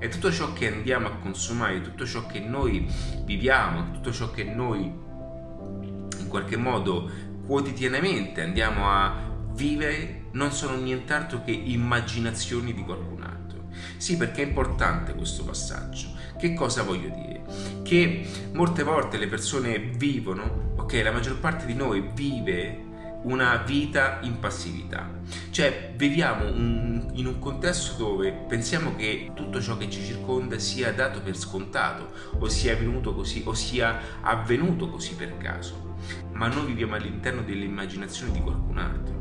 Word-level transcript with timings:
E 0.00 0.08
tutto 0.08 0.30
ciò 0.30 0.52
che 0.52 0.72
andiamo 0.72 1.08
a 1.08 1.16
consumare, 1.16 1.80
tutto 1.80 2.06
ciò 2.06 2.26
che 2.26 2.38
noi 2.40 2.86
viviamo, 3.24 3.90
tutto 3.90 4.12
ciò 4.12 4.30
che 4.30 4.44
noi 4.44 4.84
in 4.84 6.26
qualche 6.28 6.56
modo 6.56 7.10
quotidianamente 7.44 8.42
andiamo 8.42 8.88
a 8.88 9.26
vivere 9.52 10.26
non 10.32 10.52
sono 10.52 10.76
nient'altro 10.76 11.42
che 11.42 11.50
immaginazioni 11.50 12.72
di 12.72 12.82
qualcun 12.82 13.22
altro. 13.22 13.64
Sì, 13.96 14.16
perché 14.16 14.42
è 14.42 14.46
importante 14.46 15.14
questo 15.14 15.44
passaggio. 15.44 16.08
Che 16.38 16.54
cosa 16.54 16.84
voglio 16.84 17.08
dire? 17.08 17.42
Che 17.82 18.50
molte 18.52 18.84
volte 18.84 19.18
le 19.18 19.26
persone 19.26 19.78
vivono, 19.78 20.74
ok, 20.76 21.00
la 21.02 21.10
maggior 21.10 21.38
parte 21.38 21.66
di 21.66 21.74
noi 21.74 22.08
vive 22.14 22.86
una 23.22 23.56
vita 23.56 24.18
in 24.22 24.38
passività. 24.38 25.10
Cioè 25.50 25.92
viviamo 25.96 26.46
un, 26.46 27.10
in 27.14 27.26
un 27.26 27.38
contesto 27.38 27.96
dove 27.96 28.32
pensiamo 28.32 28.94
che 28.94 29.32
tutto 29.34 29.60
ciò 29.60 29.76
che 29.76 29.90
ci 29.90 30.02
circonda 30.02 30.58
sia 30.58 30.92
dato 30.92 31.20
per 31.20 31.36
scontato 31.36 32.12
o 32.38 32.48
sia 32.48 32.74
avvenuto 32.74 33.14
così 33.14 33.42
o 33.44 33.54
sia 33.54 34.00
avvenuto 34.20 34.88
così 34.88 35.14
per 35.14 35.36
caso. 35.36 35.96
Ma 36.32 36.46
noi 36.46 36.66
viviamo 36.66 36.94
all'interno 36.94 37.42
dell'immaginazione 37.42 38.32
di 38.32 38.40
qualcun 38.40 38.78
altro. 38.78 39.16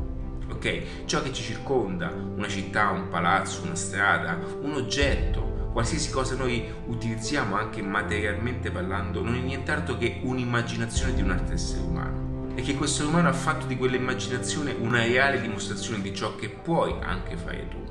Ok? 0.51 1.05
Ciò 1.05 1.21
che 1.21 1.33
ci 1.33 1.43
circonda, 1.43 2.09
una 2.09 2.47
città, 2.47 2.89
un 2.89 3.09
palazzo, 3.09 3.63
una 3.63 3.75
strada, 3.75 4.39
un 4.61 4.73
oggetto, 4.73 5.69
qualsiasi 5.73 6.09
cosa 6.09 6.35
noi 6.35 6.65
utilizziamo 6.85 7.55
anche 7.55 7.81
materialmente 7.81 8.71
parlando, 8.71 9.21
non 9.21 9.35
è 9.35 9.39
nient'altro 9.39 9.97
che 9.97 10.19
un'immaginazione 10.23 11.13
di 11.13 11.21
un 11.21 11.31
altro 11.31 11.53
essere 11.53 11.81
umano 11.81 12.26
e 12.57 12.63
che 12.63 12.73
questo 12.73 13.07
umano 13.07 13.29
ha 13.29 13.33
fatto 13.33 13.67
di 13.67 13.77
quell'immaginazione 13.77 14.75
una 14.79 15.03
reale 15.03 15.39
dimostrazione 15.39 16.01
di 16.01 16.11
ciò 16.11 16.35
che 16.35 16.49
puoi 16.49 16.95
anche 17.03 17.37
fare 17.37 17.67
tu. 17.67 17.85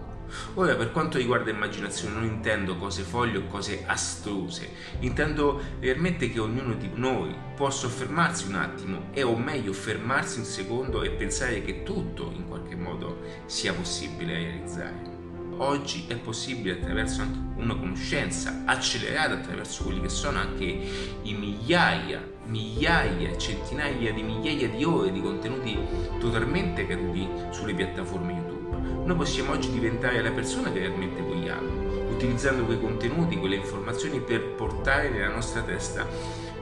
Ora, 0.55 0.75
per 0.75 0.91
quanto 0.91 1.19
riguarda 1.19 1.53
immaginazione, 1.53 2.17
non 2.17 2.25
intendo 2.25 2.77
cose 2.77 3.03
foglie 3.03 3.39
o 3.39 3.47
cose 3.47 3.85
astruse, 3.87 4.69
intendo 4.99 5.63
realmente 5.79 6.29
che 6.33 6.41
ognuno 6.41 6.75
di 6.75 6.91
noi 6.95 7.33
può 7.55 7.71
soffermarsi 7.71 8.49
un 8.49 8.57
attimo 8.57 9.03
e 9.13 9.23
o 9.23 9.37
meglio 9.37 9.73
fermarsi 9.73 10.41
un 10.41 10.45
secondo 10.45 11.05
e 11.05 11.11
pensare 11.11 11.63
che 11.63 11.85
tutto 11.85 12.33
in 12.35 12.49
qualche 12.49 12.75
modo 12.75 13.21
sia 13.47 13.73
possibile 13.73 14.35
realizzare 14.35 15.16
oggi 15.59 16.05
è 16.09 16.17
possibile 16.17 16.75
attraverso 16.75 17.23
anche 17.23 17.39
una 17.57 17.75
conoscenza 17.75 18.63
accelerata 18.65 19.35
attraverso 19.35 19.85
quelli 19.85 20.01
che 20.01 20.09
sono 20.09 20.39
anche 20.39 20.65
i 20.65 21.35
migliaia, 21.35 22.23
migliaia, 22.47 23.37
centinaia 23.37 24.13
di 24.13 24.23
migliaia 24.23 24.69
di 24.69 24.85
ore 24.85 25.13
di 25.13 25.21
contenuti 25.21 25.79
totalmente 26.19 26.87
caduti 26.87 27.29
sulle 27.51 27.75
piattaforme 27.75 28.33
YouTube. 28.33 29.05
Noi 29.05 29.17
possiamo 29.17 29.53
oggi 29.53 29.71
diventare 29.71 30.23
la 30.23 30.33
persona 30.33 30.73
che 30.73 30.81
realmente 30.81 31.21
vogliamo, 31.23 32.11
utilizzando 32.11 32.65
quei 32.65 32.81
contenuti, 32.81 33.37
quelle 33.37 33.57
informazioni 33.57 34.21
per 34.21 34.55
portare 34.55 35.09
nella 35.09 35.33
nostra 35.33 35.63
testa 35.63 36.07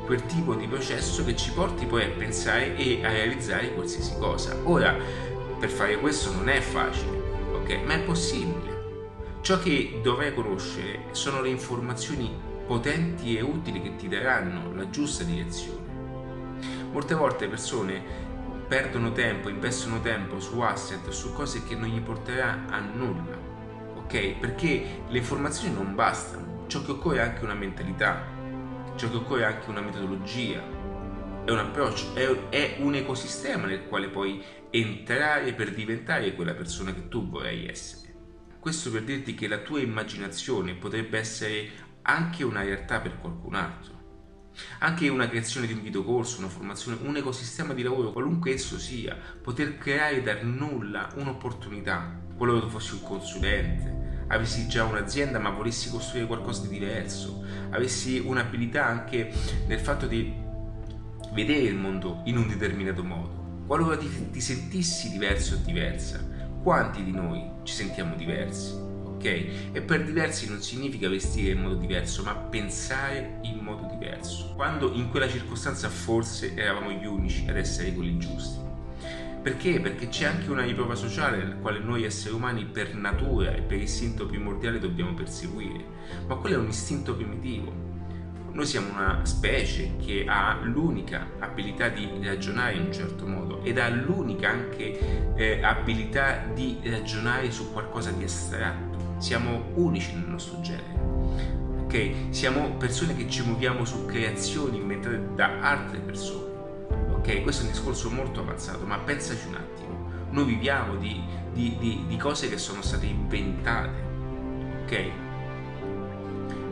quel 0.05 0.25
tipo 0.27 0.55
di 0.55 0.67
processo 0.67 1.25
che 1.25 1.35
ci 1.35 1.51
porti 1.53 1.87
poi 1.87 2.05
a 2.05 2.09
pensare 2.09 2.77
e 2.77 3.01
a 3.03 3.09
realizzare 3.09 3.73
qualsiasi 3.73 4.15
cosa. 4.19 4.57
Ora, 4.65 4.95
per 5.59 5.71
fare 5.71 5.99
questo 5.99 6.33
non 6.33 6.49
è 6.49 6.61
facile, 6.61 7.23
ok? 7.55 7.81
Ma 7.85 7.95
è 7.95 8.01
possibile. 8.01 8.64
Ciò 9.45 9.59
che 9.59 10.01
dovrai 10.03 10.33
conoscere 10.33 11.09
sono 11.11 11.43
le 11.43 11.51
informazioni 11.51 12.35
potenti 12.67 13.37
e 13.37 13.43
utili 13.43 13.83
che 13.83 13.95
ti 13.95 14.09
daranno 14.09 14.75
la 14.75 14.89
giusta 14.89 15.23
direzione. 15.23 15.87
Molte 16.91 17.15
volte 17.15 17.47
persone 17.47 18.03
perdono 18.67 19.13
tempo, 19.13 19.51
investono 19.51 20.01
tempo 20.01 20.41
su 20.41 20.59
asset, 20.61 21.11
su 21.11 21.35
cose 21.35 21.63
che 21.63 21.75
non 21.75 21.91
gli 21.91 22.01
porterà 22.01 22.65
a 22.71 22.81
nulla, 22.81 23.37
ok? 23.97 24.39
Perché 24.39 25.03
le 25.07 25.19
informazioni 25.19 25.75
non 25.75 25.95
bastano, 25.95 26.65
ciò 26.67 26.83
che 26.83 26.93
occorre 26.93 27.19
è 27.19 27.21
anche 27.21 27.45
una 27.45 27.53
mentalità, 27.53 28.25
ciò 28.97 29.11
che 29.11 29.17
occorre 29.17 29.43
è 29.43 29.45
anche 29.45 29.69
una 29.69 29.83
metodologia, 29.83 30.63
è 31.45 31.51
un 31.51 31.59
approccio, 31.59 32.15
è, 32.15 32.49
è 32.49 32.77
un 32.79 32.95
ecosistema 32.95 33.67
nel 33.67 33.89
quale 33.89 34.09
puoi 34.09 34.43
entrare 34.71 35.53
per 35.53 35.75
diventare 35.75 36.35
quella 36.35 36.55
persona 36.55 36.95
che 36.95 37.09
tu 37.09 37.29
vorrai 37.29 37.69
essere. 37.69 38.04
Questo 38.65 38.91
per 38.91 39.03
dirti 39.03 39.35
che 39.35 39.47
la 39.47 39.59
tua 39.59 39.81
immaginazione 39.81 40.73
potrebbe 40.73 41.19
essere 41.19 41.69
anche 42.01 42.45
una 42.45 42.63
realtà 42.63 42.99
per 42.99 43.19
qualcun 43.19 43.57
altro. 43.57 43.93
Anche 44.79 45.11
una 45.11 45.29
creazione 45.29 45.67
di 45.67 45.75
un 45.75 45.83
videocorso, 45.83 46.39
una 46.39 46.49
formazione, 46.49 46.97
un 47.03 47.15
ecosistema 47.15 47.75
di 47.75 47.83
lavoro, 47.83 48.11
qualunque 48.11 48.55
esso 48.55 48.79
sia, 48.79 49.19
poter 49.43 49.77
creare 49.77 50.23
dal 50.23 50.47
nulla 50.47 51.11
un'opportunità. 51.17 52.19
Qualora 52.39 52.61
tu 52.61 52.71
fossi 52.71 52.95
un 52.95 53.03
consulente, 53.03 54.25
avessi 54.29 54.67
già 54.67 54.85
un'azienda 54.85 55.39
ma 55.39 55.51
volessi 55.51 55.91
costruire 55.91 56.27
qualcosa 56.27 56.63
di 56.63 56.69
diverso, 56.69 57.45
avessi 57.69 58.19
un'abilità 58.19 58.87
anche 58.87 59.31
nel 59.67 59.79
fatto 59.79 60.07
di 60.07 60.33
vedere 61.35 61.65
il 61.65 61.77
mondo 61.77 62.23
in 62.25 62.39
un 62.39 62.49
determinato 62.49 63.05
modo. 63.05 63.63
Qualora 63.67 63.99
ti, 63.99 64.31
ti 64.31 64.41
sentissi 64.41 65.11
diverso 65.11 65.57
o 65.57 65.59
diversa, 65.59 66.33
quanti 66.65 67.05
di 67.05 67.13
noi 67.13 67.47
ci 67.63 67.75
sentiamo 67.75 68.17
diversi? 68.17 68.73
Ok? 68.73 69.25
E 69.25 69.83
per 69.83 70.03
diversi 70.03 70.49
non 70.49 70.63
significa 70.63 71.11
vestire 71.11 71.53
in 71.53 71.61
modo 71.61 71.75
diverso, 71.75 72.23
ma 72.23 72.35
pensare 72.35 73.39
in 73.43 73.59
modo 73.59 73.87
diverso. 73.91 74.55
Quando 74.57 74.91
in 74.95 75.11
quella 75.11 75.29
circostanza 75.29 75.91
forse 75.91 76.57
eravamo 76.57 76.91
gli 76.91 77.05
unici 77.05 77.45
ad 77.49 77.59
essere 77.59 77.93
quelli 77.93 78.17
giusti. 78.17 78.59
Perché? 79.43 79.79
Perché 79.79 80.09
c'è 80.09 80.25
anche 80.25 80.51
una 80.51 80.63
riprova 80.63 80.95
sociale 80.95 81.37
nella 81.37 81.57
quale 81.57 81.81
noi 81.81 82.05
esseri 82.05 82.35
umani 82.35 82.65
per 82.65 82.95
natura 82.95 83.55
e 83.55 83.61
per 83.61 83.79
istinto 83.79 84.25
primordiale 84.25 84.79
dobbiamo 84.79 85.13
perseguire, 85.13 85.85
ma 86.27 86.37
quello 86.37 86.57
è 86.57 86.59
un 86.59 86.69
istinto 86.69 87.15
primitivo 87.15 87.94
noi 88.55 88.67
siamo 88.67 88.93
una 88.93 89.25
specie 89.25 89.97
che 89.97 90.25
ha 90.29 90.61
l'unica 90.63 91.27
abilità 91.41 91.89
di 91.89 92.09
ragionare 92.23 92.75
in 92.75 92.83
un 92.83 92.93
certo 92.93 93.27
modo 93.27 93.61
ed 93.65 93.79
ha 93.79 93.89
l'unica 93.89 94.49
anche 94.49 95.35
eh, 95.35 95.61
abilità 95.61 96.45
di 96.55 96.79
ragionare 96.85 97.51
su 97.51 97.73
qualcosa 97.73 98.13
di 98.13 98.23
astratto. 98.23 99.17
Siamo 99.19 99.71
unici 99.75 100.15
nel 100.15 100.29
nostro 100.29 100.61
genere. 100.61 101.83
Ok? 101.83 102.15
Siamo 102.31 102.77
persone 102.77 103.17
che 103.17 103.29
ci 103.29 103.43
muoviamo 103.43 103.85
su 103.85 104.05
creazioni 104.07 104.77
inventate 104.77 105.35
da 105.35 105.59
altre 105.59 105.99
persone. 105.99 106.53
Ok? 107.11 107.43
Questo 107.43 107.63
è 107.63 107.67
un 107.67 107.73
discorso 107.73 108.09
molto 108.09 108.39
avanzato, 108.39 108.87
ma 108.87 108.99
pensaci 108.99 109.49
un 109.49 109.57
attimo. 109.57 110.13
Noi 110.31 110.45
viviamo 110.45 110.95
di, 110.95 111.21
di, 111.53 111.77
di, 111.81 112.05
di 112.07 112.17
cose 112.17 112.49
che 112.49 112.59
sono 112.59 112.83
state 112.83 113.07
inventate. 113.07 114.03
Ok? 114.85 115.11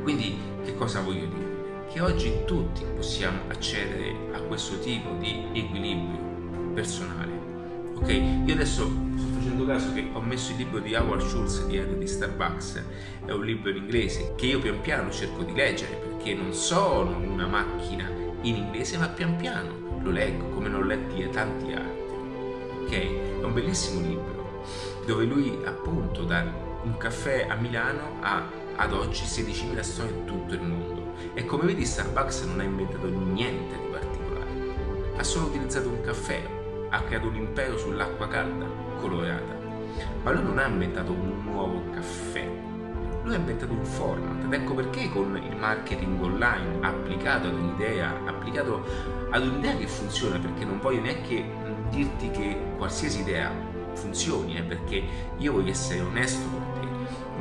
Quindi 0.04 0.38
che 0.64 0.76
cosa 0.76 1.00
voglio 1.00 1.26
dire? 1.26 1.51
Che 1.92 2.00
oggi 2.00 2.44
tutti 2.47 2.84
possiamo 2.97 3.41
accedere 3.48 4.14
a 4.32 4.41
questo 4.41 4.78
tipo 4.78 5.10
di 5.19 5.44
equilibrio 5.53 6.72
personale. 6.72 7.30
Ok, 7.94 8.08
io 8.08 8.54
adesso 8.54 8.91
sto 9.16 9.28
facendo 9.34 9.66
caso 9.66 9.92
che 9.92 10.08
ho 10.10 10.20
messo 10.22 10.52
il 10.52 10.56
libro 10.56 10.81
di 10.81 10.94
Howard 10.94 11.20
Schultz 11.20 11.66
di 11.66 11.98
di 11.98 12.06
Starbucks, 12.06 12.82
è 13.26 13.31
un 13.31 13.44
libro 13.44 13.69
in 13.70 13.76
inglese 13.76 14.32
che 14.36 14.47
io 14.47 14.58
pian 14.58 14.81
piano 14.81 15.10
cerco 15.10 15.42
di 15.42 15.52
leggere 15.52 15.94
perché 15.97 16.34
non 16.34 16.54
sono 16.54 17.19
una 17.19 17.47
macchina 17.47 18.08
in 18.41 18.56
inglese, 18.56 18.97
ma 18.97 19.08
pian 19.08 19.36
piano 19.36 20.00
lo 20.02 20.10
leggo 20.10 20.48
come 20.48 20.69
non 20.69 20.82
ho 20.82 20.86
letti 20.86 21.28
tanti 21.31 21.72
altri. 21.72 22.00
Ok, 22.81 23.41
è 23.41 23.44
un 23.44 23.52
bellissimo 23.52 24.00
libro 24.00 24.64
dove 25.04 25.25
lui 25.26 25.58
appunto 25.64 26.25
da 26.25 26.42
un 26.84 26.97
caffè 26.97 27.47
a 27.48 27.54
Milano 27.56 28.16
ha 28.20 28.60
ad 28.77 28.93
oggi 28.93 29.25
16.000 29.25 29.81
storie 29.81 30.12
in 30.12 30.25
tutto 30.25 30.55
il 30.55 30.62
mondo 30.62 31.15
e 31.34 31.44
come 31.44 31.65
vedi 31.65 31.84
Starbucks 31.84 32.43
non 32.43 32.60
ha 32.60 32.65
inventato 32.65 33.09
niente 33.09 33.77
di 33.77 33.87
particolare. 33.91 34.50
Ha 35.16 35.22
solo 35.22 35.47
utilizzato 35.47 35.88
un 35.88 36.00
caffè, 36.00 36.43
ha 36.91 37.03
creato 37.03 37.28
un 37.28 37.37
impero 37.37 37.78
sull'acqua 37.78 38.28
calda, 38.28 38.66
colorata. 39.00 39.61
Ma 40.22 40.31
lui 40.32 40.43
non 40.43 40.59
ha 40.59 40.66
inventato 40.66 41.12
un 41.12 41.43
nuovo 41.44 41.82
caffè. 41.93 42.49
Lui 43.22 43.34
ha 43.34 43.38
inventato 43.38 43.72
un 43.72 43.84
format 43.84 44.44
ed 44.44 44.53
ecco 44.53 44.75
perché 44.75 45.09
con 45.11 45.37
il 45.37 45.56
marketing 45.56 46.20
online 46.20 46.79
applicato 46.81 47.49
ad 47.49 47.55
un'idea, 47.55 48.19
applicato 48.26 48.85
ad 49.31 49.46
un'idea 49.46 49.76
che 49.76 49.87
funziona, 49.87 50.38
perché 50.38 50.64
non 50.64 50.81
voglio 50.81 51.02
neanche 51.02 51.44
dirti 51.91 52.31
che 52.31 52.58
qualsiasi 52.76 53.20
idea 53.20 53.52
funzioni, 53.94 54.56
eh, 54.56 54.62
perché 54.62 55.05
io 55.38 55.52
voglio 55.52 55.70
essere 55.70 56.00
onesto. 56.00 56.71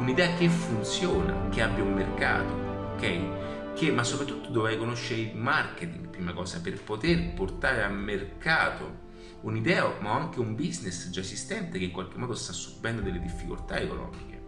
Un'idea 0.01 0.33
che 0.33 0.50
funziona, 0.50 1.50
che 1.50 1.62
abbia 1.62 1.83
un 1.83 1.94
mercato, 1.94 2.53
ok? 2.95 3.39
che, 3.75 3.92
ma 3.92 4.03
soprattutto 4.03 4.50
dovrai 4.50 4.77
conoscere 4.77 5.21
il 5.21 5.36
marketing, 5.36 6.07
prima 6.07 6.33
cosa, 6.33 6.59
per 6.59 6.81
poter 6.81 7.33
portare 7.33 7.83
a 7.83 7.88
mercato 7.88 9.09
un'idea, 9.42 9.95
ma 10.00 10.13
anche 10.13 10.39
un 10.39 10.56
business 10.56 11.09
già 11.09 11.21
esistente 11.21 11.77
che 11.77 11.86
in 11.86 11.92
qualche 11.92 12.18
modo 12.18 12.33
sta 12.33 12.51
subendo 12.51 13.01
delle 13.01 13.19
difficoltà 13.19 13.80
economiche. 13.80 14.39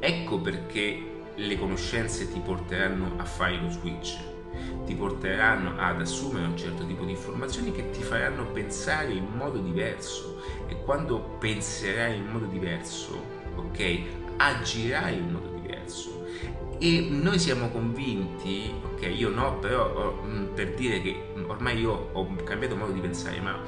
Ecco 0.00 0.40
perché 0.40 1.10
le 1.34 1.58
conoscenze 1.58 2.30
ti 2.30 2.40
porteranno 2.40 3.14
a 3.18 3.24
fare 3.24 3.60
lo 3.60 3.70
switch, 3.70 4.18
ti 4.84 4.94
porteranno 4.94 5.78
ad 5.78 6.00
assumere 6.00 6.46
un 6.46 6.58
certo 6.58 6.84
tipo 6.86 7.04
di 7.04 7.12
informazioni 7.12 7.70
che 7.72 7.90
ti 7.90 8.02
faranno 8.02 8.46
pensare 8.46 9.12
in 9.12 9.26
modo 9.36 9.58
diverso 9.58 10.42
e 10.66 10.82
quando 10.82 11.36
penserai 11.38 12.16
in 12.16 12.26
modo 12.26 12.46
diverso, 12.46 13.41
ok, 13.54 14.00
agirai 14.36 15.16
in 15.16 15.30
modo 15.30 15.48
diverso 15.60 16.26
E 16.78 17.08
noi 17.10 17.38
siamo 17.38 17.68
convinti, 17.68 18.72
ok, 18.82 19.12
io 19.14 19.30
no, 19.30 19.58
però 19.58 20.20
mm, 20.24 20.54
per 20.54 20.74
dire 20.74 21.00
che 21.00 21.32
ormai 21.46 21.78
io 21.78 22.10
ho 22.12 22.34
cambiato 22.44 22.76
modo 22.76 22.92
di 22.92 23.00
pensare, 23.00 23.40
ma 23.40 23.60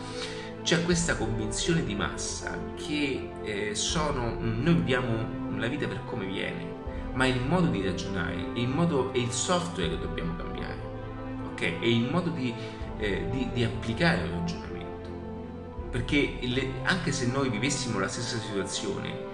c'è 0.65 0.83
questa 0.83 1.17
convinzione 1.17 1.85
di 1.85 1.95
massa 1.95 2.59
che 2.75 3.31
eh, 3.43 3.75
sono, 3.75 4.35
noi 4.41 4.75
viviamo 4.75 5.59
la 5.59 5.67
vita 5.69 5.87
per 5.87 6.01
come 6.07 6.25
viene, 6.25 6.73
ma 7.13 7.27
il 7.27 7.41
modo 7.41 7.67
di 7.67 7.85
ragionare, 7.85 8.35
il 8.55 8.69
modo, 8.69 9.13
è 9.13 9.19
il 9.19 9.31
software 9.31 9.91
che 9.91 9.99
dobbiamo 9.99 10.35
cambiare, 10.37 10.79
ok? 11.53 11.61
È 11.81 11.85
il 11.85 12.11
modo 12.11 12.31
di, 12.31 12.53
eh, 12.99 13.27
di, 13.31 13.49
di 13.53 13.63
applicare 13.63 14.23
il 14.25 14.31
ragionamento. 14.31 15.11
Perché 15.91 16.39
le, 16.41 16.71
anche 16.83 17.13
se 17.13 17.27
noi 17.27 17.51
vivessimo 17.51 17.99
la 17.99 18.09
stessa 18.09 18.39
situazione, 18.39 19.33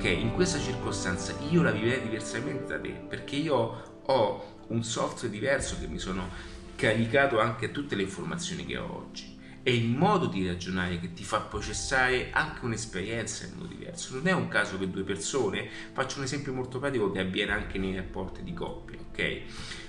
ok, 0.00 0.04
in 0.06 0.32
questa 0.32 0.58
circostanza 0.58 1.34
io 1.50 1.60
la 1.60 1.72
vivrei 1.72 2.00
diversamente 2.00 2.72
da 2.72 2.80
te, 2.80 2.88
perché 2.88 3.36
io 3.36 4.00
ho 4.02 4.56
un 4.68 4.82
software 4.82 5.28
diverso 5.28 5.78
che 5.78 5.86
mi 5.86 5.98
sono 5.98 6.26
caricato 6.74 7.38
anche 7.38 7.66
a 7.66 7.68
tutte 7.68 7.96
le 7.96 8.04
informazioni 8.04 8.64
che 8.64 8.78
ho 8.78 8.96
oggi 8.96 9.36
è 9.62 9.68
il 9.68 9.88
modo 9.88 10.24
di 10.24 10.46
ragionare 10.46 10.98
che 11.00 11.12
ti 11.12 11.22
fa 11.22 11.40
processare 11.40 12.30
anche 12.32 12.64
un'esperienza 12.64 13.44
in 13.44 13.52
modo 13.56 13.66
diverso. 13.66 14.14
Non 14.14 14.26
è 14.26 14.32
un 14.32 14.48
caso 14.48 14.78
che 14.78 14.88
due 14.88 15.02
persone, 15.02 15.68
faccio 15.92 16.16
un 16.16 16.24
esempio 16.24 16.54
molto 16.54 16.78
pratico 16.78 17.12
che 17.12 17.20
avviene 17.20 17.52
anche 17.52 17.76
nei 17.76 17.94
rapporti 17.94 18.42
di 18.42 18.54
coppia, 18.54 18.98
ok? 18.98 19.40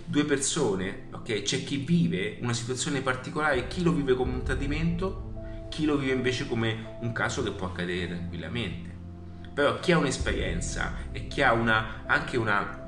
Due 0.04 0.25
persone, 0.25 1.08
ok? 1.12 1.42
C'è 1.44 1.63
chi 1.63 1.78
vive 1.78 2.38
una 2.42 2.52
situazione 2.52 3.00
particolare, 3.00 3.68
chi 3.68 3.81
lo 3.81 3.94
vive 3.94 4.13
come 4.13 4.34
un 4.34 4.44
tradimento, 4.44 5.68
chi 5.69 5.86
lo 5.86 5.96
vive 5.96 6.12
invece 6.12 6.50
come 6.50 6.98
un 7.00 7.13
caso 7.13 7.42
che 7.42 7.52
può 7.52 7.68
accadere 7.68 8.10
tranquillamente. 8.10 8.90
Però 9.53 9.80
chi 9.80 9.92
ha 9.92 9.98
un'esperienza 9.98 10.94
e 11.12 11.27
chi 11.27 11.42
ha 11.42 11.53
una, 11.53 12.03
anche 12.06 12.38
una 12.38 12.80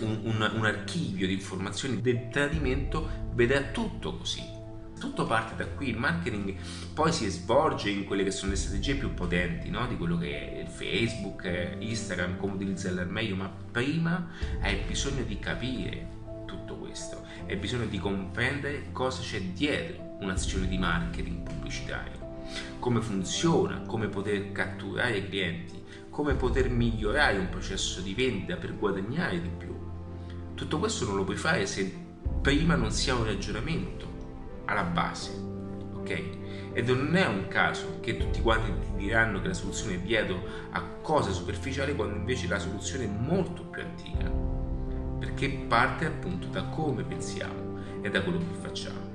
un, 0.00 0.20
un, 0.24 0.50
un, 0.54 0.64
archivio 0.64 1.26
di 1.26 1.34
informazioni 1.34 2.00
del 2.00 2.28
tradimento 2.30 3.28
vedrà 3.34 3.60
tutto 3.62 4.16
così. 4.16 4.58
Tutto 4.98 5.24
parte 5.24 5.56
da 5.56 5.66
qui, 5.66 5.88
il 5.88 5.96
marketing 5.96 6.56
poi 6.92 7.10
si 7.10 7.26
svolge 7.28 7.88
in 7.88 8.04
quelle 8.04 8.22
che 8.22 8.30
sono 8.30 8.50
le 8.50 8.58
strategie 8.58 8.96
più 8.96 9.14
potenti 9.14 9.70
no? 9.70 9.86
di 9.86 9.96
quello 9.96 10.18
che 10.18 10.60
è 10.60 10.66
Facebook, 10.66 11.76
Instagram, 11.78 12.36
come 12.36 12.54
utilizzarle 12.54 13.00
al 13.00 13.08
meglio, 13.08 13.34
ma 13.34 13.50
prima 13.72 14.30
hai 14.60 14.76
bisogno 14.86 15.22
di 15.22 15.38
capire 15.38 16.18
tutto 16.44 16.76
questo, 16.76 17.24
hai 17.48 17.56
bisogno 17.56 17.86
di 17.86 17.98
comprendere 17.98 18.88
cosa 18.92 19.22
c'è 19.22 19.40
dietro 19.40 20.18
un'azione 20.20 20.68
di 20.68 20.76
marketing 20.76 21.48
pubblicitario, 21.48 22.19
come 22.78 23.00
funziona, 23.00 23.82
come 23.82 24.08
poter 24.08 24.52
catturare 24.52 25.18
i 25.18 25.28
clienti, 25.28 25.82
come 26.08 26.34
poter 26.34 26.70
migliorare 26.70 27.38
un 27.38 27.48
processo 27.48 28.00
di 28.00 28.14
vendita 28.14 28.56
per 28.56 28.76
guadagnare 28.76 29.40
di 29.40 29.48
più. 29.48 29.74
Tutto 30.54 30.78
questo 30.78 31.06
non 31.06 31.16
lo 31.16 31.24
puoi 31.24 31.36
fare 31.36 31.66
se 31.66 32.08
prima 32.40 32.74
non 32.74 32.90
si 32.90 33.10
ha 33.10 33.14
un 33.14 33.24
ragionamento 33.24 34.06
alla 34.66 34.82
base, 34.82 35.32
ok? 35.94 36.38
Ed 36.72 36.88
non 36.88 37.16
è 37.16 37.26
un 37.26 37.48
caso 37.48 37.98
che 38.00 38.16
tutti 38.16 38.40
quanti 38.40 38.70
ti 38.70 38.96
diranno 38.96 39.40
che 39.40 39.48
la 39.48 39.54
soluzione 39.54 39.94
è 39.94 40.00
dietro 40.00 40.42
a 40.70 40.82
cose 41.02 41.32
superficiali 41.32 41.94
quando 41.94 42.16
invece 42.16 42.46
la 42.46 42.58
soluzione 42.58 43.04
è 43.04 43.08
molto 43.08 43.64
più 43.64 43.82
antica, 43.82 44.30
perché 45.18 45.48
parte 45.48 46.06
appunto 46.06 46.46
da 46.46 46.64
come 46.64 47.02
pensiamo 47.02 47.78
e 48.00 48.10
da 48.10 48.22
quello 48.22 48.38
che 48.38 48.58
facciamo. 48.60 49.09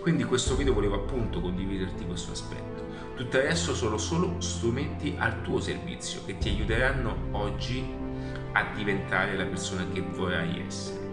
Quindi 0.00 0.22
in 0.22 0.28
questo 0.28 0.56
video 0.56 0.74
volevo 0.74 0.96
appunto 0.96 1.40
condividerti 1.40 2.04
questo 2.04 2.32
aspetto. 2.32 2.86
Tutto 3.14 3.40
resto 3.40 3.74
sono 3.74 3.98
solo 3.98 4.40
strumenti 4.40 5.14
al 5.18 5.42
tuo 5.42 5.60
servizio 5.60 6.24
che 6.24 6.38
ti 6.38 6.48
aiuteranno 6.48 7.28
oggi 7.32 7.84
a 8.52 8.72
diventare 8.74 9.36
la 9.36 9.44
persona 9.44 9.86
che 9.92 10.00
vorrai 10.00 10.64
essere 10.66 11.06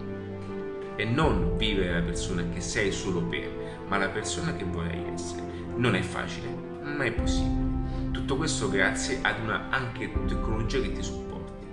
e 0.96 1.04
non 1.04 1.56
vivere 1.56 1.92
la 1.92 2.04
persona 2.04 2.48
che 2.48 2.60
sei 2.60 2.90
solo 2.90 3.22
per 3.22 3.66
ma 3.88 3.98
la 3.98 4.08
persona 4.08 4.54
che 4.54 4.64
vorrei 4.64 5.04
essere. 5.12 5.42
Non 5.76 5.94
è 5.94 6.02
facile, 6.02 6.48
ma 6.82 7.04
è 7.04 7.12
possibile. 7.12 8.10
Tutto 8.10 8.36
questo 8.36 8.68
grazie 8.68 9.18
ad 9.22 9.40
una 9.42 9.68
anche 9.70 10.10
tecnologia 10.26 10.80
che 10.80 10.92
ti 10.92 11.02
supporti. 11.02 11.66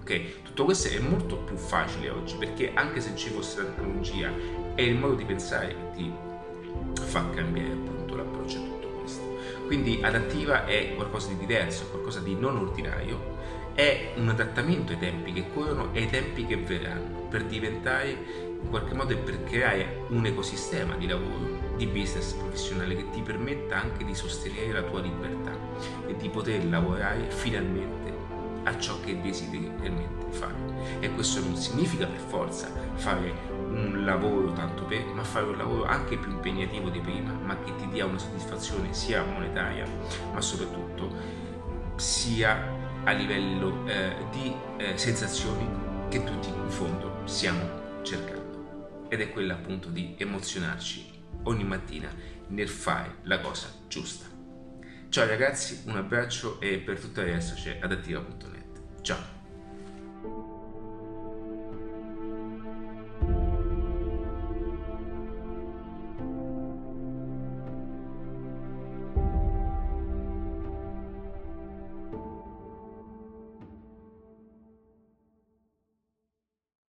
Ok? 0.00 0.42
Tutto 0.42 0.64
questo 0.64 0.88
è 0.88 0.98
molto 0.98 1.36
più 1.38 1.56
facile 1.56 2.10
oggi 2.10 2.36
perché 2.36 2.72
anche 2.74 3.00
se 3.00 3.14
ci 3.14 3.30
fosse 3.30 3.62
la 3.62 3.68
tecnologia 3.68 4.32
è 4.74 4.82
il 4.82 4.96
modo 4.96 5.14
di 5.14 5.24
pensare 5.24 5.68
che 5.68 5.90
ti 5.94 6.12
fa 7.02 7.28
cambiare 7.30 7.72
appunto 7.72 8.16
l'approccio 8.16 8.58
a 8.58 8.62
tutto 8.62 8.88
questo. 8.98 9.22
Quindi 9.66 10.00
adattiva 10.02 10.66
è 10.66 10.94
qualcosa 10.94 11.28
di 11.28 11.36
diverso, 11.36 11.88
qualcosa 11.90 12.20
di 12.20 12.34
non 12.34 12.56
ordinario, 12.56 13.32
è 13.74 14.12
un 14.16 14.28
adattamento 14.28 14.92
ai 14.92 14.98
tempi 14.98 15.32
che 15.32 15.46
corrono 15.52 15.90
e 15.92 16.02
ai 16.02 16.10
tempi 16.10 16.46
che 16.46 16.56
verranno 16.56 17.26
per 17.28 17.44
diventare 17.44 18.52
in 18.64 18.70
qualche 18.70 18.94
modo 18.94 19.12
è 19.12 19.16
per 19.16 19.44
creare 19.44 20.04
un 20.08 20.24
ecosistema 20.24 20.96
di 20.96 21.06
lavoro, 21.06 21.74
di 21.76 21.86
business 21.86 22.32
professionale 22.32 22.96
che 22.96 23.10
ti 23.10 23.20
permetta 23.20 23.80
anche 23.80 24.04
di 24.04 24.14
sostenere 24.14 24.72
la 24.72 24.82
tua 24.82 25.00
libertà 25.00 25.52
e 26.06 26.16
di 26.16 26.28
poter 26.30 26.64
lavorare 26.64 27.28
finalmente 27.28 28.13
a 28.64 28.78
ciò 28.78 29.00
che 29.00 29.20
desideri 29.20 29.70
realmente 29.80 30.26
fare. 30.30 30.54
E 31.00 31.10
questo 31.14 31.40
non 31.40 31.56
significa 31.56 32.06
per 32.06 32.20
forza 32.20 32.68
fare 32.94 33.52
un 33.68 34.04
lavoro 34.04 34.52
tanto 34.52 34.84
per, 34.84 35.04
ma 35.12 35.22
fare 35.24 35.46
un 35.46 35.56
lavoro 35.56 35.84
anche 35.84 36.16
più 36.16 36.30
impegnativo 36.30 36.88
di 36.88 37.00
prima, 37.00 37.32
ma 37.32 37.58
che 37.58 37.74
ti 37.76 37.88
dia 37.88 38.06
una 38.06 38.18
soddisfazione 38.18 38.92
sia 38.92 39.24
monetaria, 39.24 39.86
ma 40.32 40.40
soprattutto 40.40 41.42
sia 41.96 42.82
a 43.04 43.12
livello 43.12 43.86
eh, 43.86 44.14
di 44.30 44.54
eh, 44.78 44.96
sensazioni 44.96 45.68
che 46.08 46.24
tutti 46.24 46.48
in 46.48 46.68
fondo 46.68 47.20
stiamo 47.24 48.02
cercando 48.02 48.44
ed 49.08 49.20
è 49.20 49.30
quella 49.30 49.54
appunto 49.54 49.88
di 49.88 50.14
emozionarci 50.18 51.12
ogni 51.44 51.64
mattina 51.64 52.08
nel 52.48 52.68
fare 52.68 53.16
la 53.22 53.40
cosa 53.40 53.68
giusta. 53.88 54.33
Ciao 55.14 55.28
ragazzi, 55.28 55.82
un 55.86 55.96
abbraccio 55.96 56.60
e 56.60 56.78
per 56.78 56.98
tutto 56.98 57.20
il 57.20 57.26
resto 57.26 57.54
c'è 57.54 57.78
adattiva.net. 57.80 59.00
Ciao! 59.02 59.33